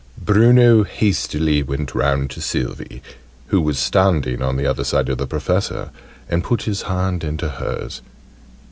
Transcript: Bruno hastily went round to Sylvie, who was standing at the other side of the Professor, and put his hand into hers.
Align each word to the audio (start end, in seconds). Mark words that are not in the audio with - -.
Bruno 0.17 0.81
hastily 0.81 1.61
went 1.61 1.93
round 1.93 2.31
to 2.31 2.41
Sylvie, 2.41 3.03
who 3.49 3.61
was 3.61 3.77
standing 3.77 4.41
at 4.41 4.57
the 4.57 4.65
other 4.65 4.83
side 4.83 5.09
of 5.09 5.19
the 5.19 5.27
Professor, 5.27 5.91
and 6.27 6.43
put 6.43 6.63
his 6.63 6.81
hand 6.81 7.23
into 7.23 7.47
hers. 7.47 8.01